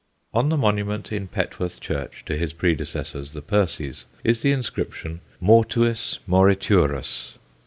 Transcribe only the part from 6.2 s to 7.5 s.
moriturus.